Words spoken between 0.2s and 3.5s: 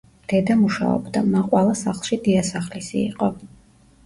დედა მუშაობდა, მაყვალა სახლში დიასახლისი იყო.